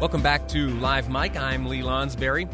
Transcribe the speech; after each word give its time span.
Welcome 0.00 0.22
back 0.22 0.46
to 0.50 0.68
Live 0.78 1.10
Mic. 1.10 1.36
I'm 1.36 1.66
Lee 1.66 1.80
Lonsberry. 1.80 2.48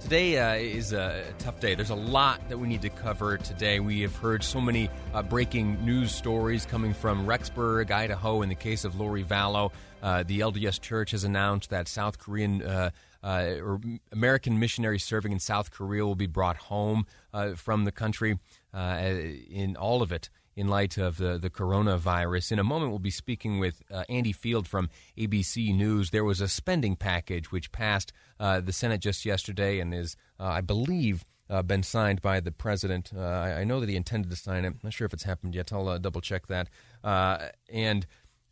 Today 0.00 0.38
uh, 0.38 0.54
is 0.54 0.94
a 0.94 1.22
tough 1.36 1.60
day. 1.60 1.74
There's 1.74 1.90
a 1.90 1.94
lot 1.94 2.40
that 2.48 2.56
we 2.56 2.66
need 2.66 2.80
to 2.80 2.88
cover 2.88 3.36
today. 3.36 3.80
We 3.80 4.00
have 4.00 4.16
heard 4.16 4.42
so 4.42 4.62
many 4.62 4.88
uh, 5.12 5.22
breaking 5.22 5.84
news 5.84 6.10
stories 6.10 6.64
coming 6.64 6.94
from 6.94 7.26
Rexburg, 7.26 7.90
Idaho, 7.90 8.40
in 8.40 8.48
the 8.48 8.54
case 8.54 8.86
of 8.86 8.98
Lori 8.98 9.22
Vallow. 9.22 9.72
Uh, 10.02 10.22
the 10.22 10.40
LDS 10.40 10.80
Church 10.80 11.10
has 11.10 11.22
announced 11.22 11.68
that 11.68 11.86
South 11.86 12.18
Korean 12.18 12.62
uh, 12.62 12.88
uh, 13.22 13.56
or 13.60 13.78
American 14.12 14.58
missionaries 14.58 15.04
serving 15.04 15.32
in 15.32 15.38
South 15.38 15.70
Korea 15.70 16.06
will 16.06 16.14
be 16.14 16.28
brought 16.28 16.56
home 16.56 17.04
uh, 17.34 17.52
from 17.56 17.84
the 17.84 17.92
country 17.92 18.38
in 18.72 19.76
all 19.78 20.00
of 20.00 20.12
it 20.12 20.30
in 20.60 20.68
light 20.68 20.98
of 20.98 21.16
the, 21.16 21.38
the 21.38 21.48
coronavirus. 21.48 22.52
In 22.52 22.58
a 22.58 22.64
moment, 22.64 22.90
we'll 22.90 22.98
be 22.98 23.10
speaking 23.10 23.58
with 23.58 23.82
uh, 23.90 24.04
Andy 24.10 24.32
Field 24.32 24.68
from 24.68 24.90
ABC 25.16 25.74
News. 25.74 26.10
There 26.10 26.22
was 26.22 26.42
a 26.42 26.48
spending 26.48 26.96
package 26.96 27.50
which 27.50 27.72
passed 27.72 28.12
uh, 28.38 28.60
the 28.60 28.72
Senate 28.72 29.00
just 29.00 29.24
yesterday 29.24 29.80
and 29.80 29.94
is, 29.94 30.16
uh, 30.38 30.44
I 30.44 30.60
believe, 30.60 31.24
uh, 31.48 31.62
been 31.62 31.82
signed 31.82 32.20
by 32.20 32.40
the 32.40 32.52
president. 32.52 33.10
Uh, 33.16 33.20
I, 33.20 33.60
I, 33.60 33.64
know 33.64 33.80
that 33.80 33.88
he 33.88 33.96
intended 33.96 34.30
to 34.30 34.36
sign 34.36 34.66
it. 34.66 34.68
I'm 34.68 34.80
not 34.82 34.92
sure 34.92 35.06
if 35.06 35.14
it's 35.14 35.22
happened 35.22 35.54
yet. 35.54 35.72
I'll 35.72 35.88
uh, 35.88 35.96
double 35.96 36.20
check 36.20 36.46
that. 36.48 36.68
and 37.02 38.06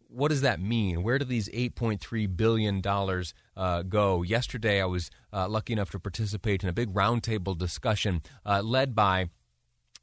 what 0.08 0.28
does 0.28 0.40
that 0.40 0.58
mean? 0.58 1.02
Where 1.02 1.18
do 1.18 1.26
these 1.26 1.50
$8.3 1.50 2.34
billion 2.34 2.80
go? 2.80 4.22
Yesterday, 4.22 4.80
I 4.80 4.86
was 4.86 5.10
lucky 5.30 5.74
enough 5.74 5.90
to 5.90 6.00
participate 6.00 6.62
in 6.62 6.70
a 6.70 6.72
big 6.72 6.94
roundtable 6.94 7.56
discussion 7.56 8.22
led 8.46 8.94
by 8.94 9.28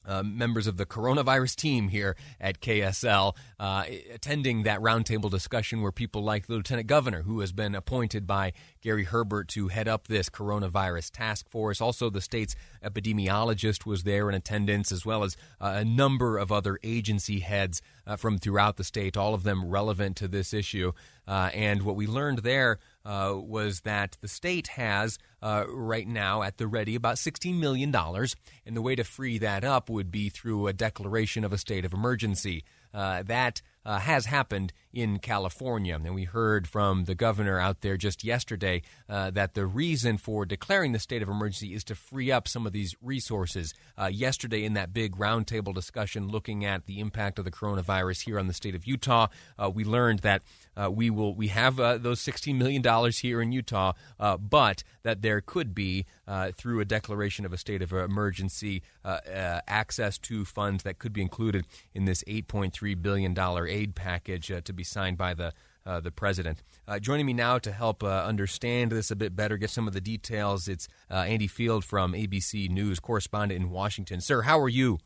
uh, 0.07 0.23
members 0.23 0.67
of 0.67 0.77
the 0.77 0.85
coronavirus 0.85 1.55
team 1.55 1.89
here 1.89 2.15
at 2.39 2.61
KSL 2.61 3.35
uh, 3.59 3.85
attending 4.13 4.63
that 4.63 4.79
roundtable 4.79 5.29
discussion 5.29 5.81
where 5.81 5.91
people 5.91 6.23
like 6.23 6.47
the 6.47 6.53
lieutenant 6.53 6.87
governor, 6.87 7.23
who 7.23 7.39
has 7.39 7.51
been 7.51 7.75
appointed 7.75 8.27
by 8.27 8.53
Gary 8.81 9.03
Herbert 9.03 9.47
to 9.49 9.69
head 9.69 9.87
up 9.87 10.07
this 10.07 10.29
coronavirus 10.29 11.11
task 11.11 11.49
force. 11.49 11.81
Also, 11.81 12.09
the 12.09 12.21
state's 12.21 12.55
epidemiologist 12.83 13.85
was 13.85 14.03
there 14.03 14.29
in 14.29 14.35
attendance, 14.35 14.91
as 14.91 15.05
well 15.05 15.23
as 15.23 15.35
uh, 15.59 15.73
a 15.77 15.85
number 15.85 16.37
of 16.37 16.51
other 16.51 16.79
agency 16.83 17.39
heads 17.39 17.81
uh, 18.05 18.15
from 18.15 18.37
throughout 18.37 18.77
the 18.77 18.83
state, 18.83 19.17
all 19.17 19.33
of 19.33 19.43
them 19.43 19.69
relevant 19.69 20.15
to 20.17 20.27
this 20.27 20.53
issue. 20.53 20.91
Uh, 21.27 21.49
and 21.53 21.81
what 21.81 21.95
we 21.95 22.05
learned 22.05 22.39
there 22.39 22.77
uh, 23.05 23.33
was 23.35 23.81
that 23.81 24.17
the 24.21 24.27
state 24.27 24.67
has 24.67 25.17
uh, 25.41 25.65
right 25.67 26.07
now 26.07 26.41
at 26.41 26.57
the 26.57 26.67
ready 26.67 26.95
about 26.95 27.17
$16 27.17 27.59
million. 27.59 27.93
And 27.95 28.75
the 28.75 28.81
way 28.81 28.95
to 28.95 29.03
free 29.03 29.37
that 29.37 29.63
up 29.63 29.89
would 29.89 30.11
be 30.11 30.29
through 30.29 30.67
a 30.67 30.73
declaration 30.73 31.43
of 31.43 31.53
a 31.53 31.57
state 31.57 31.85
of 31.85 31.93
emergency. 31.93 32.63
Uh, 32.95 33.23
that 33.23 33.61
uh, 33.85 33.99
has 33.99 34.25
happened 34.25 34.71
in 34.93 35.19
California. 35.19 35.93
And 35.93 36.15
we 36.15 36.23
heard 36.23 36.67
from 36.67 37.03
the 37.03 37.13
governor 37.13 37.59
out 37.59 37.81
there 37.81 37.97
just 37.97 38.23
yesterday 38.23 38.81
uh, 39.09 39.29
that 39.31 39.53
the 39.53 39.65
reason 39.65 40.17
for 40.17 40.45
declaring 40.45 40.93
the 40.93 40.99
state 40.99 41.21
of 41.21 41.27
emergency 41.27 41.73
is 41.73 41.83
to 41.83 41.95
free 41.95 42.31
up 42.31 42.47
some 42.47 42.65
of 42.65 42.71
these 42.71 42.95
resources. 43.01 43.73
Uh, 43.97 44.05
yesterday, 44.05 44.63
in 44.63 44.73
that 44.73 44.93
big 44.93 45.17
roundtable 45.17 45.73
discussion 45.73 46.29
looking 46.29 46.63
at 46.63 46.85
the 46.85 47.01
impact 47.01 47.37
of 47.37 47.43
the 47.43 47.51
coronavirus 47.51 48.23
here 48.23 48.39
on 48.39 48.47
the 48.47 48.53
state 48.53 48.73
of 48.73 48.87
Utah, 48.87 49.27
uh, 49.59 49.69
we 49.69 49.83
learned 49.83 50.19
that 50.19 50.41
uh, 50.77 50.89
we 50.89 51.09
will 51.09 51.35
we 51.35 51.49
have 51.49 51.75
those 51.77 52.21
$16 52.21 52.55
million 52.55 53.11
here 53.11 53.41
in 53.41 53.51
Utah, 53.51 53.93
but 54.39 54.83
that 55.03 55.21
there 55.21 55.39
could 55.39 55.73
be, 55.73 56.05
through 56.53 56.81
a 56.81 56.85
declaration 56.85 57.45
of 57.45 57.53
a 57.53 57.57
state 57.57 57.81
of 57.81 57.93
emergency, 57.93 58.81
access 59.05 60.17
to 60.17 60.43
funds 60.43 60.83
that 60.83 60.99
could 60.99 61.13
be 61.13 61.21
included 61.21 61.65
in 61.93 62.05
this 62.05 62.23
$8.3 62.25 62.84
billion 62.93 63.35
aid 63.67 63.95
package 63.95 64.51
uh, 64.51 64.61
to 64.61 64.73
be 64.73 64.83
signed 64.83 65.17
by 65.17 65.33
the 65.33 65.53
uh, 65.85 65.99
the 65.99 66.11
president. 66.11 66.63
Uh, 66.87 66.99
joining 66.99 67.25
me 67.25 67.33
now 67.33 67.59
to 67.59 67.71
help 67.71 68.03
uh, 68.03 68.07
understand 68.07 68.91
this 68.91 69.11
a 69.11 69.15
bit 69.15 69.35
better, 69.35 69.55
get 69.57 69.69
some 69.69 69.87
of 69.87 69.93
the 69.93 70.01
details, 70.01 70.67
it's 70.67 70.87
uh, 71.11 71.15
Andy 71.15 71.47
Field 71.47 71.85
from 71.85 72.13
ABC 72.13 72.69
News, 72.69 72.99
correspondent 72.99 73.61
in 73.61 73.69
Washington. 73.69 74.19
Sir, 74.19 74.41
how 74.43 74.59
are 74.59 74.69
you? 74.69 74.97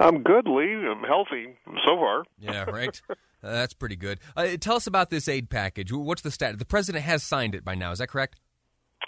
I'm 0.00 0.22
good, 0.22 0.48
Lee. 0.48 0.74
I'm 0.74 1.04
healthy 1.04 1.56
so 1.86 1.96
far. 1.96 2.24
Yeah, 2.40 2.64
right. 2.70 3.00
Uh, 3.08 3.14
that's 3.42 3.74
pretty 3.74 3.96
good. 3.96 4.18
tell 4.60 4.76
us 4.76 4.88
about 4.88 5.10
this 5.10 5.28
aid 5.28 5.50
package. 5.50 5.92
What's 5.92 6.22
the 6.22 6.30
status? 6.30 6.58
The 6.58 6.64
president 6.64 7.04
has 7.04 7.22
signed 7.22 7.54
it 7.54 7.64
by 7.64 7.76
now. 7.76 7.92
Is 7.92 7.98
that 7.98 8.08
correct? 8.08 8.40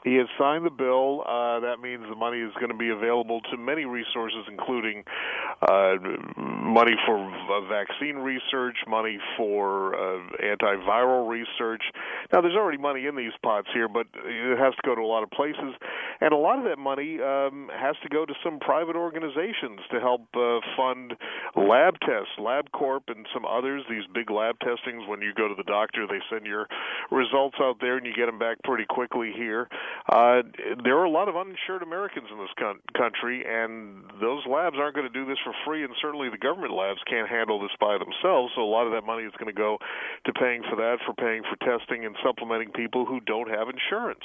He 0.04 0.16
has 0.16 0.28
signed 0.38 0.66
the 0.66 0.70
bill. 0.70 1.24
Uh, 1.26 1.60
that 1.60 1.80
means 1.80 2.04
the 2.08 2.14
money 2.14 2.38
is 2.38 2.52
going 2.60 2.70
to 2.70 2.76
be 2.76 2.90
available 2.90 3.40
to 3.50 3.56
many 3.56 3.86
resources, 3.86 4.44
including 4.48 5.02
uh, 5.62 5.94
money 6.36 6.92
for 7.06 7.16
vaccine 7.68 8.16
research, 8.16 8.76
money 8.86 9.18
for 9.36 9.94
uh, 9.94 10.20
antiviral 10.44 11.28
research. 11.28 11.82
Now, 12.32 12.42
there's 12.42 12.54
already 12.54 12.76
money 12.76 13.06
in 13.06 13.16
these 13.16 13.32
pots 13.42 13.68
here, 13.72 13.88
but 13.88 14.06
it 14.14 14.58
has 14.58 14.74
to 14.74 14.82
go 14.84 14.94
to 14.94 15.00
a 15.00 15.08
lot 15.08 15.22
of 15.22 15.30
places, 15.30 15.72
and 16.20 16.32
a 16.32 16.36
lot 16.36 16.58
of 16.58 16.64
that 16.64 16.78
money 16.78 17.18
um, 17.22 17.70
has 17.72 17.96
to 18.02 18.08
go 18.10 18.26
to 18.26 18.34
some 18.44 18.58
private 18.60 18.96
organizations 18.96 19.80
to 19.90 20.00
help 20.00 20.22
uh, 20.36 20.60
fund 20.76 21.14
lab 21.56 21.94
tests, 22.00 22.36
LabCorp, 22.38 23.08
and 23.08 23.26
some 23.32 23.46
others. 23.46 23.82
These 23.88 24.04
big 24.12 24.30
lab 24.30 24.56
testings. 24.60 25.08
When 25.08 25.22
you 25.22 25.32
go 25.32 25.48
to 25.48 25.54
the 25.56 25.64
doctor, 25.64 26.06
they 26.06 26.20
send 26.30 26.44
your 26.44 26.68
results 27.10 27.56
out 27.58 27.76
there, 27.80 27.96
and 27.96 28.04
you 28.04 28.12
get 28.14 28.26
them 28.26 28.38
back 28.38 28.58
pretty 28.64 28.84
quickly 28.84 29.32
here. 29.34 29.66
Uh, 30.08 30.42
there 30.84 30.96
are 30.98 31.04
a 31.04 31.10
lot 31.10 31.28
of 31.28 31.36
uninsured 31.36 31.82
Americans 31.82 32.28
in 32.30 32.38
this 32.38 32.52
con- 32.58 32.80
country, 32.96 33.44
and 33.46 34.04
those 34.20 34.42
labs 34.46 34.76
aren't 34.78 34.94
going 34.94 35.10
to 35.10 35.12
do 35.12 35.24
this 35.24 35.38
for 35.44 35.52
free, 35.64 35.82
and 35.82 35.92
certainly 36.00 36.28
the 36.28 36.38
government 36.38 36.72
labs 36.72 37.00
can't 37.08 37.28
handle 37.28 37.60
this 37.60 37.74
by 37.80 37.96
themselves. 37.98 38.52
So 38.54 38.62
a 38.62 38.68
lot 38.68 38.86
of 38.86 38.92
that 38.92 39.04
money 39.04 39.24
is 39.24 39.32
going 39.38 39.52
to 39.52 39.56
go 39.56 39.78
to 40.26 40.32
paying 40.32 40.62
for 40.68 40.76
that, 40.76 40.98
for 41.06 41.14
paying 41.14 41.42
for 41.42 41.56
testing, 41.64 42.04
and 42.04 42.16
supplementing 42.22 42.72
people 42.72 43.06
who 43.06 43.20
don't 43.20 43.48
have 43.48 43.68
insurance. 43.68 44.24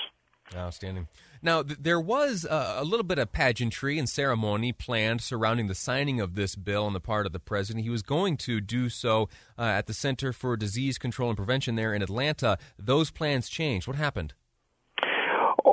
Outstanding. 0.55 1.07
Now, 1.41 1.61
th- 1.63 1.79
there 1.79 1.99
was 1.99 2.45
uh, 2.45 2.77
a 2.77 2.83
little 2.83 3.03
bit 3.03 3.19
of 3.19 3.31
pageantry 3.31 3.99
and 3.99 4.09
ceremony 4.09 4.73
planned 4.73 5.21
surrounding 5.21 5.67
the 5.67 5.75
signing 5.75 6.19
of 6.19 6.35
this 6.35 6.55
bill 6.55 6.85
on 6.85 6.93
the 6.93 6.99
part 6.99 7.25
of 7.25 7.33
the 7.33 7.39
president. 7.39 7.83
He 7.83 7.89
was 7.89 8.01
going 8.01 8.35
to 8.37 8.59
do 8.59 8.89
so 8.89 9.29
uh, 9.57 9.61
at 9.61 9.85
the 9.87 9.93
Center 9.93 10.33
for 10.33 10.57
Disease 10.57 10.97
Control 10.97 11.29
and 11.29 11.37
Prevention 11.37 11.75
there 11.75 11.93
in 11.93 12.01
Atlanta. 12.01 12.57
Those 12.77 13.11
plans 13.11 13.47
changed. 13.47 13.87
What 13.87 13.95
happened? 13.95 14.33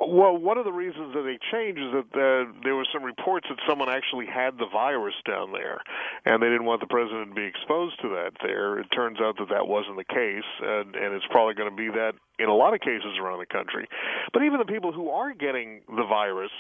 Well, 0.07 0.37
one 0.39 0.57
of 0.57 0.65
the 0.65 0.73
reasons 0.73 1.15
that 1.15 1.23
they 1.23 1.39
changed 1.51 1.81
is 1.83 1.91
that 1.93 2.11
uh, 2.15 2.53
there 2.63 2.77
were 2.77 2.87
some 2.93 3.03
reports 3.03 3.47
that 3.51 3.59
someone 3.69 3.89
actually 3.89 4.27
had 4.27 4.57
the 4.57 4.67
virus 4.71 5.15
down 5.27 5.51
there, 5.53 5.81
and 6.25 6.41
they 6.41 6.47
didn't 6.47 6.65
want 6.65 6.81
the 6.81 6.87
president 6.87 7.31
to 7.31 7.35
be 7.35 7.43
exposed 7.43 8.01
to 8.03 8.09
that 8.11 8.33
there. 8.43 8.79
It 8.79 8.87
turns 8.95 9.19
out 9.21 9.37
that 9.39 9.49
that 9.51 9.67
wasn't 9.67 9.97
the 9.97 10.05
case, 10.05 10.47
and, 10.63 10.95
and 10.95 11.15
it's 11.15 11.27
probably 11.31 11.55
going 11.55 11.71
to 11.71 11.77
be 11.77 11.89
that 11.91 12.15
in 12.39 12.49
a 12.49 12.55
lot 12.55 12.75
of 12.75 12.81
cases 12.81 13.19
around 13.21 13.41
the 13.41 13.47
country. 13.47 13.89
But 14.33 14.43
even 14.43 14.59
the 14.59 14.71
people 14.71 14.93
who 14.93 15.11
are 15.11 15.35
getting 15.35 15.81
the 15.89 16.05
virus, 16.05 16.53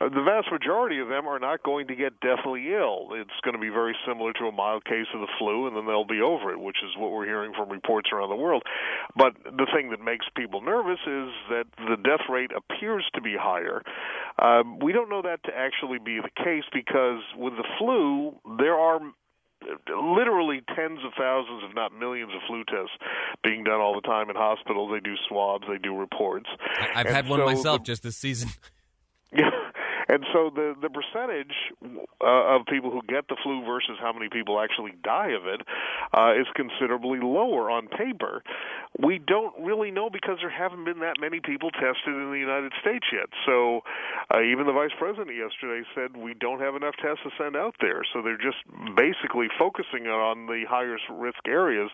uh, 0.00 0.08
the 0.08 0.22
vast 0.22 0.50
majority 0.50 0.98
of 0.98 1.08
them 1.08 1.26
are 1.26 1.38
not 1.38 1.62
going 1.62 1.86
to 1.88 1.94
get 1.94 2.18
deathly 2.20 2.74
ill. 2.74 3.08
It's 3.12 3.38
going 3.44 3.54
to 3.54 3.60
be 3.60 3.70
very 3.70 3.96
similar 4.06 4.32
to 4.34 4.46
a 4.46 4.52
mild 4.52 4.84
case 4.84 5.06
of 5.14 5.20
the 5.20 5.30
flu, 5.38 5.66
and 5.66 5.76
then 5.76 5.86
they'll 5.86 6.04
be 6.06 6.20
over 6.20 6.52
it, 6.52 6.60
which 6.60 6.78
is 6.84 6.90
what 6.96 7.12
we're 7.12 7.24
hearing 7.24 7.52
from 7.54 7.70
reports 7.70 8.10
around 8.12 8.30
the 8.30 8.36
world. 8.36 8.62
But 9.16 9.34
the 9.44 9.66
thing 9.74 9.90
that 9.90 10.00
makes 10.00 10.26
people 10.36 10.60
nervous 10.60 11.00
is 11.06 11.30
that 11.50 11.64
the 11.78 11.96
death 11.96 12.26
rate 12.28 12.50
appears 12.50 13.06
to 13.14 13.20
be 13.20 13.34
higher. 13.38 13.82
Uh, 14.38 14.62
we 14.82 14.92
don't 14.92 15.08
know 15.08 15.22
that 15.22 15.42
to 15.44 15.52
actually 15.56 15.98
be 15.98 16.20
the 16.20 16.34
case 16.42 16.64
because 16.72 17.22
with 17.36 17.54
the 17.54 17.64
flu, 17.78 18.34
there 18.58 18.74
are 18.74 19.00
literally 19.88 20.62
tens 20.74 21.00
of 21.04 21.12
thousands, 21.18 21.62
if 21.68 21.74
not 21.74 21.92
millions, 21.92 22.32
of 22.34 22.40
flu 22.46 22.62
tests 22.64 22.94
being 23.42 23.64
done 23.64 23.80
all 23.80 23.94
the 23.94 24.06
time 24.06 24.30
in 24.30 24.36
hospitals. 24.36 24.90
They 24.92 25.00
do 25.00 25.14
swabs, 25.28 25.64
they 25.68 25.78
do 25.78 25.96
reports. 25.96 26.46
I've 26.94 27.06
and 27.06 27.14
had 27.14 27.28
one 27.28 27.40
so 27.40 27.46
myself 27.46 27.78
the, 27.80 27.84
just 27.84 28.02
this 28.02 28.16
season. 28.16 28.50
And 30.08 30.24
so 30.32 30.50
the 30.54 30.74
the 30.80 30.88
percentage 30.88 31.54
uh, 32.20 32.56
of 32.56 32.66
people 32.66 32.90
who 32.90 33.02
get 33.08 33.28
the 33.28 33.36
flu 33.42 33.64
versus 33.64 33.98
how 34.00 34.12
many 34.12 34.28
people 34.28 34.60
actually 34.60 34.92
die 35.02 35.30
of 35.30 35.46
it 35.46 35.62
uh, 36.14 36.32
is 36.38 36.46
considerably 36.54 37.18
lower 37.20 37.70
on 37.70 37.88
paper. 37.88 38.42
We 38.98 39.18
don't 39.18 39.54
really 39.60 39.90
know 39.90 40.08
because 40.10 40.38
there 40.40 40.50
haven't 40.50 40.84
been 40.84 41.00
that 41.00 41.20
many 41.20 41.40
people 41.40 41.70
tested 41.70 42.14
in 42.14 42.30
the 42.30 42.38
United 42.38 42.72
States 42.80 43.06
yet. 43.12 43.28
So 43.44 43.82
uh, 44.32 44.42
even 44.42 44.66
the 44.66 44.72
vice 44.72 44.94
president 44.98 45.36
yesterday 45.36 45.86
said 45.94 46.16
we 46.16 46.34
don't 46.34 46.60
have 46.60 46.74
enough 46.76 46.94
tests 47.02 47.24
to 47.24 47.30
send 47.36 47.56
out 47.56 47.74
there. 47.80 48.02
So 48.12 48.22
they're 48.22 48.38
just 48.38 48.62
basically 48.96 49.48
focusing 49.58 50.06
on 50.06 50.46
the 50.46 50.64
highest 50.68 51.04
risk 51.10 51.46
areas, 51.46 51.90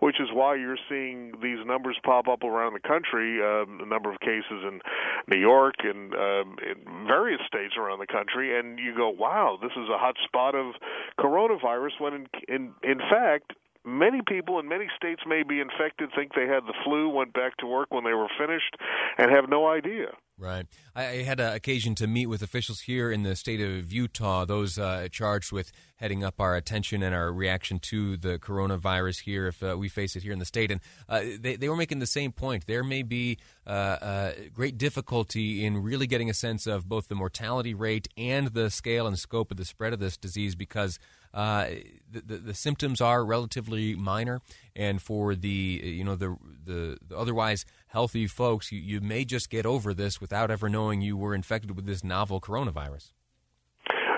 which 0.00 0.20
is 0.20 0.28
why 0.32 0.56
you're 0.56 0.80
seeing 0.88 1.32
these 1.42 1.64
numbers 1.64 1.96
pop 2.04 2.28
up 2.28 2.42
around 2.42 2.74
the 2.74 2.80
country. 2.80 3.42
Um, 3.42 3.80
a 3.82 3.86
number 3.86 4.12
of 4.12 4.20
cases 4.20 4.64
in 4.66 4.80
New 5.28 5.38
York 5.38 5.76
and 5.84 6.14
um, 6.14 6.56
in 6.62 7.06
various 7.06 7.40
states 7.52 7.74
around 7.76 7.98
the 7.98 8.06
country, 8.06 8.58
and 8.58 8.78
you 8.78 8.96
go, 8.96 9.10
"Wow, 9.10 9.58
this 9.60 9.72
is 9.72 9.88
a 9.88 9.98
hot 9.98 10.16
spot 10.24 10.54
of 10.54 10.74
coronavirus." 11.20 12.00
When 12.00 12.14
in 12.14 12.26
in, 12.48 12.74
in 12.82 12.98
fact, 12.98 13.52
many 13.84 14.20
people 14.26 14.58
in 14.58 14.68
many 14.68 14.86
states 14.96 15.22
may 15.26 15.42
be 15.42 15.60
infected, 15.60 16.10
think 16.14 16.34
they 16.34 16.46
had 16.46 16.64
the 16.66 16.74
flu, 16.84 17.08
went 17.08 17.32
back 17.32 17.56
to 17.58 17.66
work 17.66 17.88
when 17.90 18.04
they 18.04 18.14
were 18.14 18.28
finished, 18.38 18.76
and 19.18 19.30
have 19.30 19.48
no 19.48 19.68
idea. 19.68 20.08
Right. 20.38 20.66
I 20.96 21.02
had 21.02 21.38
an 21.38 21.52
occasion 21.52 21.94
to 21.96 22.06
meet 22.06 22.26
with 22.26 22.42
officials 22.42 22.80
here 22.80 23.12
in 23.12 23.22
the 23.22 23.36
state 23.36 23.60
of 23.60 23.92
Utah, 23.92 24.44
those 24.44 24.76
uh, 24.76 25.06
charged 25.10 25.52
with 25.52 25.70
heading 25.96 26.24
up 26.24 26.40
our 26.40 26.56
attention 26.56 27.02
and 27.02 27.14
our 27.14 27.32
reaction 27.32 27.78
to 27.78 28.16
the 28.16 28.38
coronavirus 28.40 29.20
here, 29.20 29.46
if 29.46 29.62
uh, 29.62 29.76
we 29.78 29.88
face 29.88 30.16
it 30.16 30.24
here 30.24 30.32
in 30.32 30.40
the 30.40 30.44
state. 30.44 30.72
And 30.72 30.80
uh, 31.08 31.22
they, 31.38 31.54
they 31.54 31.68
were 31.68 31.76
making 31.76 32.00
the 32.00 32.06
same 32.06 32.32
point. 32.32 32.66
There 32.66 32.82
may 32.82 33.02
be 33.02 33.38
uh, 33.66 33.70
uh, 33.70 34.32
great 34.52 34.78
difficulty 34.78 35.64
in 35.64 35.80
really 35.80 36.08
getting 36.08 36.28
a 36.28 36.34
sense 36.34 36.66
of 36.66 36.88
both 36.88 37.06
the 37.06 37.14
mortality 37.14 37.74
rate 37.74 38.08
and 38.16 38.48
the 38.48 38.68
scale 38.68 39.06
and 39.06 39.16
scope 39.16 39.52
of 39.52 39.58
the 39.58 39.64
spread 39.64 39.92
of 39.92 40.00
this 40.00 40.16
disease 40.16 40.56
because 40.56 40.98
uh, 41.34 41.66
the, 42.10 42.20
the, 42.20 42.36
the, 42.38 42.54
symptoms 42.54 43.00
are 43.00 43.24
relatively 43.24 43.94
minor, 43.94 44.40
and 44.76 45.00
for 45.00 45.34
the 45.34 45.48
you 45.48 46.04
know 46.04 46.14
the 46.14 46.36
the, 46.64 46.98
the 47.08 47.16
otherwise 47.16 47.64
healthy 47.88 48.26
folks, 48.26 48.70
you, 48.70 48.80
you 48.80 49.00
may 49.00 49.24
just 49.24 49.48
get 49.48 49.64
over 49.64 49.94
this 49.94 50.20
without 50.20 50.50
ever 50.50 50.68
knowing 50.68 51.00
you 51.00 51.16
were 51.16 51.34
infected 51.34 51.74
with 51.74 51.86
this 51.86 52.04
novel 52.04 52.40
coronavirus. 52.40 53.12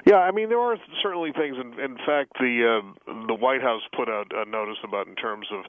Yeah, 0.07 0.17
I 0.17 0.33
mean 0.33 0.51
there 0.51 0.59
are 0.59 0.77
certainly 1.03 1.33
things. 1.33 1.57
In, 1.57 1.81
in 1.81 1.97
fact, 1.97 2.33
the 2.39 2.83
uh, 3.07 3.27
the 3.27 3.35
White 3.35 3.63
House 3.63 3.83
put 3.97 4.09
out 4.09 4.27
a 4.35 4.45
notice 4.45 4.77
about 4.85 5.07
in 5.07 5.15
terms 5.15 5.47
of 5.51 5.65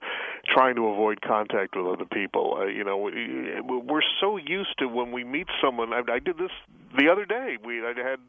trying 0.54 0.76
to 0.76 0.88
avoid 0.88 1.22
contact 1.22 1.76
with 1.76 1.86
other 1.86 2.06
people. 2.06 2.58
Uh, 2.60 2.66
you 2.66 2.84
know, 2.84 2.98
we, 2.98 3.62
we're 3.64 4.02
so 4.20 4.36
used 4.36 4.78
to 4.80 4.88
when 4.88 5.14
we 5.14 5.24
meet 5.24 5.48
someone. 5.64 5.94
I, 5.94 6.02
I 6.12 6.20
did 6.20 6.38
this 6.38 6.52
the 6.98 7.10
other 7.10 7.26
day. 7.26 7.58
We 7.64 7.82
I 7.82 7.94
had 7.96 8.20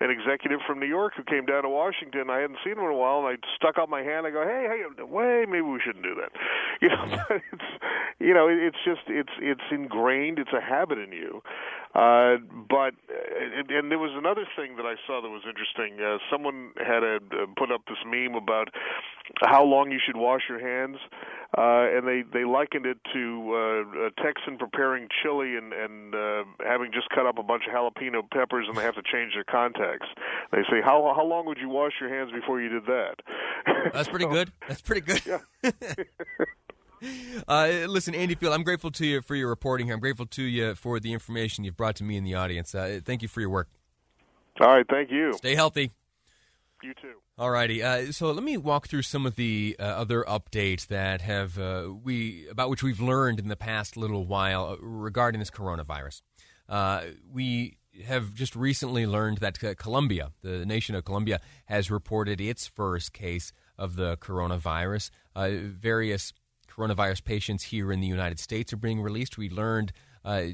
an 0.00 0.10
executive 0.10 0.60
from 0.66 0.80
New 0.80 0.86
York 0.86 1.14
who 1.16 1.24
came 1.24 1.46
down 1.46 1.62
to 1.62 1.68
Washington. 1.68 2.30
I 2.30 2.38
hadn't 2.40 2.58
seen 2.64 2.74
him 2.74 2.84
in 2.84 2.90
a 2.90 2.94
while, 2.94 3.26
and 3.26 3.38
I 3.38 3.46
stuck 3.56 3.78
out 3.78 3.88
my 3.88 4.02
hand. 4.02 4.26
I 4.26 4.30
go, 4.30 4.42
hey, 4.44 4.66
hey, 4.68 5.02
wait, 5.02 5.48
maybe 5.48 5.62
we 5.62 5.80
shouldn't 5.84 6.04
do 6.04 6.14
that. 6.16 6.32
You 6.80 6.88
know, 6.88 7.04
it's 7.28 7.68
you 8.18 8.32
know, 8.32 8.48
it's 8.48 8.78
just 8.84 9.02
it's 9.08 9.32
it's 9.38 9.68
ingrained. 9.70 10.38
It's 10.38 10.52
a 10.52 10.60
habit 10.60 10.98
in 10.98 11.12
you. 11.12 11.42
Uh, 11.94 12.36
but 12.70 12.94
and, 13.10 13.70
and 13.70 13.90
there 13.90 13.98
was 13.98 14.12
another 14.16 14.46
thing 14.56 14.76
that 14.76 14.86
I 14.86 14.94
saw 15.06 15.20
that 15.20 15.28
was 15.28 15.42
interesting. 15.46 15.98
Uh, 16.00 16.18
someone 16.30 16.70
had 16.78 17.02
a, 17.02 17.16
uh, 17.16 17.46
put 17.56 17.72
up 17.72 17.82
this 17.88 17.98
meme 18.06 18.34
about 18.34 18.68
how 19.42 19.64
long 19.64 19.90
you 19.90 19.98
should 20.04 20.16
wash 20.16 20.42
your 20.48 20.60
hands, 20.60 20.98
uh, 21.56 21.90
and 21.90 22.06
they 22.06 22.22
they 22.32 22.44
likened 22.44 22.86
it 22.86 22.98
to 23.12 23.52
uh, 23.52 24.06
a 24.06 24.10
Texan 24.22 24.56
preparing 24.58 25.08
chili 25.22 25.56
and 25.56 25.72
and 25.72 26.14
uh, 26.14 26.44
having 26.64 26.92
just 26.92 27.08
cut 27.10 27.26
up 27.26 27.38
a 27.38 27.42
bunch 27.42 27.64
of 27.66 27.74
jalapeno 27.74 28.22
peppers, 28.30 28.66
and 28.68 28.76
they 28.76 28.82
have 28.82 28.94
to 28.94 29.02
change 29.02 29.34
their 29.34 29.44
contacts. 29.44 30.06
They 30.52 30.62
say, 30.70 30.80
how 30.82 31.12
how 31.14 31.24
long 31.24 31.46
would 31.46 31.58
you 31.58 31.68
wash 31.68 31.92
your 32.00 32.08
hands 32.08 32.30
before 32.32 32.60
you 32.60 32.68
did 32.68 32.86
that? 32.86 33.14
That's 33.92 34.08
pretty 34.08 34.26
so, 34.26 34.30
good. 34.30 34.52
That's 34.68 34.82
pretty 34.82 35.02
good. 35.02 35.22
Yeah. 35.26 35.70
Uh, 37.48 37.86
listen, 37.88 38.14
Andy 38.14 38.34
Field, 38.34 38.52
I'm 38.52 38.62
grateful 38.62 38.90
to 38.90 39.06
you 39.06 39.22
for 39.22 39.34
your 39.34 39.48
reporting 39.48 39.86
here. 39.86 39.94
I'm 39.94 40.00
grateful 40.00 40.26
to 40.26 40.42
you 40.42 40.74
for 40.74 41.00
the 41.00 41.14
information 41.14 41.64
you've 41.64 41.76
brought 41.76 41.96
to 41.96 42.04
me 42.04 42.18
and 42.18 42.26
the 42.26 42.34
audience. 42.34 42.74
Uh, 42.74 43.00
thank 43.02 43.22
you 43.22 43.28
for 43.28 43.40
your 43.40 43.48
work. 43.48 43.68
All 44.60 44.68
right, 44.68 44.84
thank 44.86 45.10
you. 45.10 45.32
Stay 45.32 45.54
healthy. 45.54 45.92
You 46.82 46.94
too. 46.94 47.14
All 47.36 47.50
righty. 47.50 47.82
Uh, 47.82 48.10
so 48.12 48.30
let 48.32 48.42
me 48.42 48.56
walk 48.56 48.88
through 48.88 49.02
some 49.02 49.26
of 49.26 49.36
the 49.36 49.76
uh, 49.78 49.82
other 49.82 50.24
updates 50.26 50.86
that 50.86 51.20
have 51.20 51.58
uh, 51.58 51.88
we 52.02 52.46
about 52.48 52.70
which 52.70 52.82
we've 52.82 53.00
learned 53.00 53.38
in 53.38 53.48
the 53.48 53.56
past 53.56 53.96
little 53.96 54.26
while 54.26 54.66
uh, 54.66 54.76
regarding 54.80 55.40
this 55.40 55.50
coronavirus. 55.50 56.22
Uh, 56.68 57.02
we 57.30 57.76
have 58.06 58.34
just 58.34 58.56
recently 58.56 59.06
learned 59.06 59.38
that 59.38 59.62
uh, 59.62 59.74
Colombia, 59.74 60.30
the 60.42 60.64
nation 60.64 60.94
of 60.94 61.04
Colombia, 61.04 61.40
has 61.66 61.90
reported 61.90 62.40
its 62.40 62.66
first 62.66 63.12
case 63.12 63.52
of 63.76 63.96
the 63.96 64.16
coronavirus. 64.16 65.10
various 65.36 66.32
coronavirus 66.68 67.24
patients 67.24 67.64
here 67.64 67.92
in 67.92 68.00
the 68.00 68.06
United 68.06 68.38
States 68.38 68.72
are 68.72 68.78
being 68.78 69.02
released. 69.02 69.36
We 69.36 69.50
learned 69.50 69.92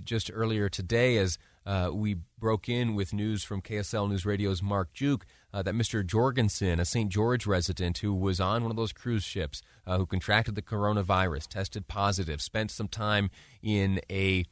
just 0.04 0.30
earlier 0.32 0.68
today 0.68 1.18
as 1.18 1.38
uh, 1.66 1.90
we 1.92 2.16
broke 2.38 2.68
in 2.68 2.94
with 2.94 3.12
news 3.12 3.42
from 3.42 3.60
KSL 3.60 4.08
News 4.08 4.24
Radio's 4.24 4.62
Mark 4.62 4.92
Juke 4.92 5.26
uh, 5.52 5.62
that 5.62 5.74
Mr. 5.74 6.06
Jorgensen, 6.06 6.78
a 6.78 6.84
St. 6.84 7.10
George 7.10 7.46
resident 7.46 7.98
who 7.98 8.14
was 8.14 8.40
on 8.40 8.62
one 8.62 8.70
of 8.70 8.76
those 8.76 8.92
cruise 8.92 9.24
ships, 9.24 9.62
uh, 9.86 9.98
who 9.98 10.06
contracted 10.06 10.54
the 10.54 10.62
coronavirus, 10.62 11.48
tested 11.48 11.88
positive, 11.88 12.40
spent 12.40 12.70
some 12.70 12.88
time 12.88 13.30
in 13.62 14.00
a 14.08 14.44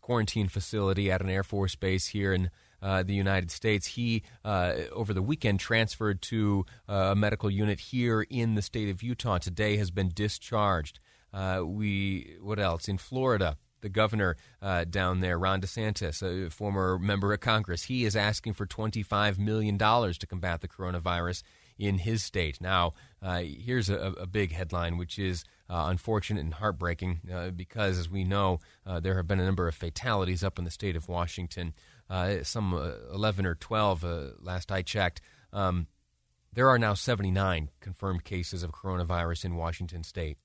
quarantine 0.00 0.48
facility 0.48 1.10
at 1.10 1.20
an 1.20 1.28
Air 1.28 1.42
Force 1.42 1.74
base 1.74 2.08
here 2.08 2.32
in 2.32 2.50
uh, 2.82 3.02
the 3.02 3.14
United 3.14 3.50
States. 3.50 3.88
He, 3.88 4.22
uh, 4.44 4.74
over 4.92 5.12
the 5.12 5.22
weekend, 5.22 5.60
transferred 5.60 6.22
to 6.22 6.64
uh, 6.88 7.10
a 7.12 7.16
medical 7.16 7.50
unit 7.50 7.80
here 7.80 8.22
in 8.22 8.54
the 8.54 8.62
state 8.62 8.88
of 8.88 9.02
Utah. 9.02 9.38
Today 9.38 9.76
has 9.76 9.90
been 9.90 10.10
discharged. 10.14 11.00
Uh, 11.32 11.62
we, 11.64 12.36
what 12.40 12.58
else? 12.58 12.88
In 12.88 12.98
Florida, 12.98 13.56
the 13.80 13.88
governor 13.88 14.36
uh, 14.60 14.84
down 14.84 15.20
there, 15.20 15.38
Ron 15.38 15.60
DeSantis, 15.60 16.22
a 16.22 16.50
former 16.50 16.98
member 16.98 17.32
of 17.32 17.40
Congress, 17.40 17.84
he 17.84 18.04
is 18.04 18.16
asking 18.16 18.54
for 18.54 18.66
$25 18.66 19.38
million 19.38 19.78
to 19.78 20.26
combat 20.26 20.60
the 20.60 20.68
coronavirus 20.68 21.42
in 21.78 21.98
his 21.98 22.22
state. 22.22 22.60
Now, 22.60 22.94
uh, 23.22 23.40
here's 23.40 23.88
a, 23.88 23.96
a, 23.96 24.26
big 24.26 24.52
headline, 24.52 24.98
which 24.98 25.18
is 25.18 25.44
uh, 25.70 25.86
unfortunate 25.88 26.40
and 26.40 26.54
heartbreaking 26.54 27.20
uh, 27.32 27.50
because, 27.50 27.98
as 27.98 28.10
we 28.10 28.24
know, 28.24 28.58
uh, 28.84 29.00
there 29.00 29.16
have 29.16 29.28
been 29.28 29.40
a 29.40 29.44
number 29.44 29.68
of 29.68 29.74
fatalities 29.74 30.42
up 30.42 30.58
in 30.58 30.64
the 30.64 30.70
state 30.70 30.96
of 30.96 31.08
Washington, 31.08 31.72
uh, 32.10 32.42
some 32.42 32.74
11 33.12 33.46
or 33.46 33.54
12 33.54 34.04
last 34.40 34.72
I 34.72 34.82
checked. 34.82 35.20
Um, 35.52 35.86
there 36.52 36.68
are 36.68 36.78
now 36.78 36.94
79 36.94 37.70
confirmed 37.80 38.24
cases 38.24 38.62
of 38.62 38.72
coronavirus 38.72 39.44
in 39.44 39.56
Washington 39.56 40.02
state. 40.02 40.38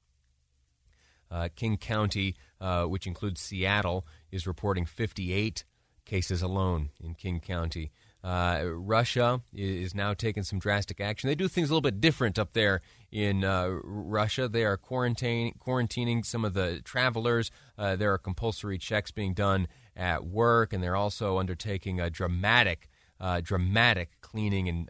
King 1.56 1.78
County, 1.78 2.36
uh, 2.64 2.86
which 2.86 3.06
includes 3.06 3.42
Seattle, 3.42 4.08
is 4.32 4.48
reporting 4.48 4.86
58 4.86 5.66
cases 6.06 6.42
alone 6.42 6.92
in 7.04 7.14
King 7.14 7.42
County. 7.42 7.92
Uh, 8.24 8.62
Russia 8.66 9.42
is 9.54 9.94
now 9.94 10.14
taking 10.14 10.44
some 10.44 10.60
drastic 10.60 11.02
action. 11.02 11.28
They 11.28 11.36
do 11.36 11.50
things 11.50 11.70
a 11.70 11.74
little 11.74 11.82
bit 11.82 12.00
different 12.00 12.40
up 12.40 12.54
there 12.54 12.82
in 13.12 13.44
uh, 13.44 13.68
Russia. 13.84 14.48
They 14.48 14.64
are 14.64 14.78
quarantine, 14.78 15.56
quarantining 15.60 16.26
some 16.26 16.46
of 16.46 16.54
the 16.54 16.80
travelers. 16.86 17.52
Uh, 17.78 17.98
there 17.98 18.14
are 18.14 18.18
compulsory 18.18 18.78
checks 18.78 19.12
being 19.12 19.34
done 19.34 19.68
at 19.94 20.26
work, 20.26 20.72
and 20.72 20.82
they're 20.82 20.96
also 20.96 21.40
undertaking 21.40 22.00
a 22.00 22.10
dramatic, 22.10 22.88
uh, 23.20 23.42
dramatic 23.44 24.22
cleaning 24.22 24.70
and 24.70 24.88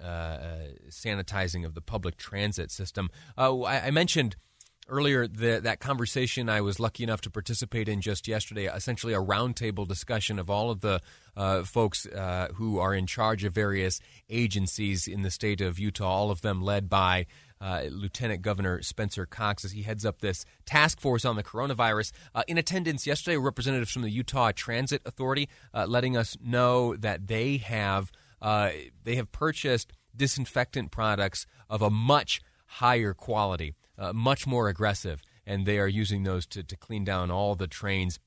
sanitizing 0.92 1.66
of 1.66 1.74
the 1.74 1.82
public 1.82 2.18
transit 2.18 2.70
system. 2.70 3.10
I, 3.36 3.48
I 3.48 3.90
mentioned 3.90 4.36
earlier 4.90 5.28
the, 5.28 5.62
that 5.64 5.80
conversation 5.80 6.50
I 6.50 6.62
was 6.62 6.80
lucky 6.80 7.04
enough 7.04 7.22
to 7.22 7.30
participate 7.30 7.88
in 7.88 8.02
just 8.02 8.28
yesterday, 8.28 8.66
essentially 8.66 9.14
a 9.14 9.20
roundtable 9.20 9.88
discussion 9.88 10.40
of 10.40 10.50
all 10.50 10.70
of 10.70 10.82
the 10.82 11.02
uh, 11.36 11.64
folks 11.64 12.06
uh, 12.06 12.50
who 12.56 12.80
are 12.80 12.94
in 12.94 13.08
charge 13.08 13.44
of 13.44 13.54
various 13.54 14.00
agencies 14.30 15.08
in 15.08 15.22
the 15.22 15.32
state 15.32 15.62
of 15.62 15.80
Utah, 15.80 16.08
all 16.08 16.32
of 16.32 16.42
them 16.42 16.62
led 16.62 16.90
by 16.90 17.26
uh, 17.62 17.84
Lieutenant 17.90 18.42
Governor 18.42 18.82
Spencer 18.82 19.26
Cox 19.26 19.64
as 19.64 19.72
he 19.72 19.84
heads 19.84 20.06
up 20.06 20.20
this 20.20 20.46
task 20.66 21.00
force 21.00 21.24
on 21.24 21.38
the 21.38 21.44
coronavirus. 21.44 22.12
Uh, 22.36 22.44
in 22.48 22.58
attendance 22.58 23.08
yesterday, 23.08 23.38
representatives 23.38 23.92
from 23.92 24.02
the 24.02 24.10
Utah 24.10 24.52
Transit 24.54 25.02
Authority 25.06 25.48
uh, 25.74 25.86
letting 25.88 26.18
us 26.18 26.38
know 26.44 26.96
that 26.98 27.28
they 27.28 27.58
have 27.58 28.12
uh, 28.42 28.72
they 29.06 29.16
have 29.16 29.32
purchased 29.32 29.94
disinfectant 30.14 30.92
products 30.92 31.46
of 31.70 31.82
a 31.82 31.90
much 31.90 32.42
higher 32.66 33.14
quality 33.14 33.74
uh, 33.98 34.14
much 34.14 34.48
more 34.48 34.68
aggressive, 34.68 35.22
and 35.46 35.66
they 35.66 35.80
are 35.80 35.88
using 35.88 36.24
those 36.24 36.46
to, 36.48 36.64
to 36.64 36.76
clean 36.76 37.04
down 37.04 37.32
all 37.32 37.56
the 37.56 37.68
trains 37.68 38.20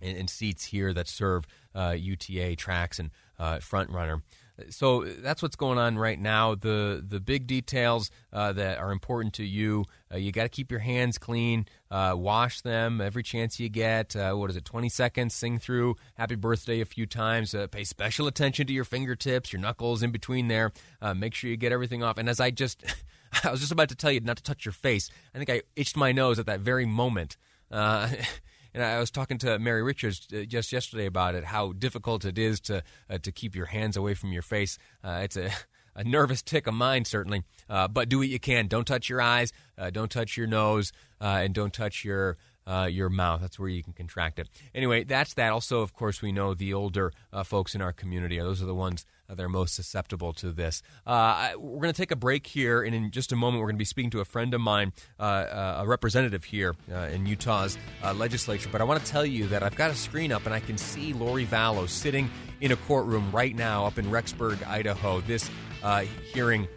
and, 0.00 0.16
and 0.16 0.30
seats 0.30 0.66
here 0.66 0.92
that 0.92 1.08
serve 1.08 1.46
uh, 1.74 1.94
UTA 1.96 2.56
tracks 2.56 2.98
and 2.98 3.10
uh, 3.38 3.56
FrontRunner. 3.58 4.22
so 4.70 5.04
that's 5.04 5.42
what's 5.42 5.54
going 5.54 5.78
on 5.78 5.96
right 5.96 6.18
now. 6.18 6.54
The 6.54 7.04
the 7.06 7.20
big 7.20 7.46
details 7.46 8.10
uh, 8.32 8.52
that 8.54 8.78
are 8.78 8.90
important 8.90 9.34
to 9.34 9.44
you. 9.44 9.84
Uh, 10.12 10.16
you 10.16 10.32
got 10.32 10.42
to 10.42 10.48
keep 10.48 10.70
your 10.70 10.80
hands 10.80 11.18
clean. 11.18 11.66
Uh, 11.90 12.14
wash 12.16 12.60
them 12.62 13.00
every 13.00 13.22
chance 13.22 13.60
you 13.60 13.68
get. 13.68 14.16
Uh, 14.16 14.34
what 14.34 14.50
is 14.50 14.56
it? 14.56 14.64
Twenty 14.64 14.88
seconds. 14.88 15.34
Sing 15.34 15.58
through 15.58 15.94
"Happy 16.14 16.34
Birthday" 16.34 16.80
a 16.80 16.84
few 16.84 17.06
times. 17.06 17.54
Uh, 17.54 17.68
pay 17.68 17.84
special 17.84 18.26
attention 18.26 18.66
to 18.66 18.72
your 18.72 18.84
fingertips, 18.84 19.52
your 19.52 19.62
knuckles 19.62 20.02
in 20.02 20.10
between 20.10 20.48
there. 20.48 20.72
Make 21.14 21.34
sure 21.34 21.48
you 21.50 21.56
get 21.56 21.70
everything 21.70 22.02
off. 22.02 22.18
And 22.18 22.28
as 22.28 22.40
I 22.40 22.50
just, 22.50 22.84
I 23.44 23.50
was 23.50 23.60
just 23.60 23.72
about 23.72 23.88
to 23.90 23.94
tell 23.94 24.12
you 24.12 24.20
not 24.20 24.36
to 24.36 24.42
touch 24.42 24.64
your 24.64 24.72
face. 24.72 25.10
I 25.34 25.38
think 25.38 25.50
I 25.50 25.62
itched 25.76 25.96
my 25.96 26.12
nose 26.12 26.38
at 26.38 26.46
that 26.46 26.60
very 26.60 26.86
moment. 26.86 27.36
And 28.74 28.84
I 28.84 28.98
was 28.98 29.10
talking 29.10 29.38
to 29.38 29.58
Mary 29.58 29.82
Richards 29.82 30.28
uh, 30.32 30.42
just 30.42 30.72
yesterday 30.72 31.06
about 31.06 31.34
it, 31.34 31.44
how 31.44 31.72
difficult 31.72 32.24
it 32.24 32.38
is 32.38 32.60
to 32.60 32.82
uh, 33.08 33.18
to 33.18 33.32
keep 33.32 33.56
your 33.56 33.66
hands 33.66 33.96
away 33.96 34.14
from 34.14 34.30
your 34.30 34.42
face. 34.42 34.78
Uh, 35.02 35.20
it's 35.22 35.36
a 35.36 35.50
a 35.98 36.04
nervous 36.04 36.42
tick 36.42 36.68
of 36.68 36.74
mine, 36.74 37.04
certainly. 37.04 37.42
Uh, 37.68 37.88
but 37.88 38.08
do 38.08 38.18
what 38.18 38.28
you 38.28 38.38
can. 38.38 38.68
Don't 38.68 38.86
touch 38.86 39.08
your 39.08 39.20
eyes. 39.20 39.52
Uh, 39.76 39.90
don't 39.90 40.12
touch 40.12 40.36
your 40.36 40.46
nose. 40.46 40.92
Uh, 41.20 41.40
and 41.42 41.52
don't 41.52 41.72
touch 41.72 42.04
your 42.04 42.36
uh, 42.68 42.88
your 42.90 43.08
mouth. 43.08 43.40
That's 43.40 43.58
where 43.58 43.68
you 43.68 43.82
can 43.82 43.94
contract 43.94 44.38
it. 44.38 44.48
Anyway, 44.74 45.04
that's 45.04 45.34
that. 45.34 45.50
Also, 45.52 45.80
of 45.80 45.94
course, 45.94 46.20
we 46.20 46.32
know 46.32 46.54
the 46.54 46.74
older 46.74 47.12
uh, 47.32 47.42
folks 47.42 47.74
in 47.74 47.80
our 47.80 47.92
community. 47.92 48.38
are 48.38 48.44
Those 48.44 48.62
are 48.62 48.66
the 48.66 48.74
ones 48.74 49.06
that 49.28 49.40
are 49.40 49.48
most 49.48 49.74
susceptible 49.74 50.32
to 50.34 50.52
this. 50.52 50.82
Uh, 51.06 51.50
we're 51.58 51.80
going 51.82 51.92
to 51.92 52.00
take 52.00 52.10
a 52.10 52.16
break 52.16 52.46
here, 52.46 52.82
and 52.82 52.94
in 52.94 53.10
just 53.10 53.32
a 53.32 53.36
moment, 53.36 53.60
we're 53.60 53.66
going 53.66 53.76
to 53.76 53.80
be 53.80 53.84
speaking 53.84 54.10
to 54.10 54.20
a 54.20 54.24
friend 54.24 54.54
of 54.54 54.60
mine, 54.60 54.92
uh, 55.18 55.22
uh, 55.22 55.78
a 55.80 55.86
representative 55.86 56.44
here 56.44 56.74
uh, 56.92 57.08
in 57.12 57.26
Utah's 57.26 57.76
legislature. 58.14 58.68
But 58.70 58.80
I 58.80 58.84
want 58.84 59.04
to 59.04 59.10
tell 59.10 59.26
you 59.26 59.46
that 59.48 59.62
I've 59.62 59.76
got 59.76 59.90
a 59.90 59.94
screen 59.94 60.32
up, 60.32 60.46
and 60.46 60.54
I 60.54 60.60
can 60.60 60.78
see 60.78 61.12
Lori 61.12 61.46
Vallow 61.46 61.88
sitting 61.88 62.30
in 62.60 62.72
a 62.72 62.76
courtroom 62.76 63.30
right 63.30 63.54
now 63.54 63.86
up 63.86 63.98
in 63.98 64.06
Rexburg, 64.06 64.66
Idaho. 64.66 65.20
This 65.20 65.50
hearing 66.32 66.68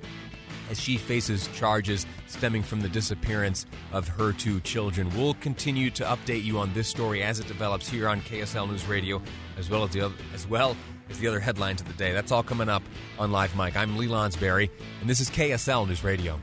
as 0.72 0.80
she 0.80 0.98
faces 0.98 1.48
charges 1.50 2.08
stemming 2.26 2.64
from 2.64 2.82
the 2.82 2.90
disappearance 2.90 3.66
of 3.92 4.08
her 4.08 4.32
two 4.32 4.60
children. 4.62 5.12
We'll 5.16 5.36
continue 5.36 5.92
to 5.92 6.04
update 6.06 6.44
you 6.44 6.58
on 6.58 6.74
this 6.74 6.88
story 6.88 7.22
as 7.22 7.40
it 7.40 7.48
develops 7.48 7.88
here 7.88 8.08
on 8.08 8.22
KSL 8.22 8.70
News 8.70 8.88
Radio, 8.88 9.22
as 9.58 9.70
well 9.70 9.84
as 9.84 9.92
the 9.92 10.02
other, 10.02 10.16
as 10.34 10.48
well 10.48 10.76
as 11.10 11.20
the 11.20 11.28
other 11.28 11.42
headlines 11.42 11.82
of 11.82 11.88
the 11.88 11.94
day. 11.94 12.14
That's 12.14 12.32
all 12.32 12.42
coming 12.42 12.70
up 12.70 12.84
on 13.20 13.32
Live 13.32 13.56
Mic. 13.56 13.76
I'm 13.76 13.98
Lee 13.98 14.08
Lonsberry, 14.08 14.70
and 15.02 15.10
this 15.10 15.20
is 15.20 15.30
KSL 15.30 15.88
News 15.88 16.04
Radio. 16.04 16.40